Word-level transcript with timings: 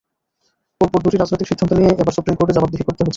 পরপর 0.79 0.99
দুটি 1.05 1.17
রাজনৈতিক 1.17 1.47
সিদ্ধান্ত 1.49 1.71
নিয়ে 1.81 1.91
এবার 2.01 2.15
সুপ্রিম 2.17 2.35
কোর্টে 2.37 2.55
জবাবদিহি 2.57 2.83
করতে 2.87 2.91
হচ্ছে 2.91 2.97
তাদের। 3.03 3.09